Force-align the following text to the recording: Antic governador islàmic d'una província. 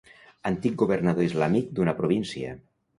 Antic 0.51 0.79
governador 0.83 1.27
islàmic 1.29 1.71
d'una 1.77 1.97
província. 2.05 2.61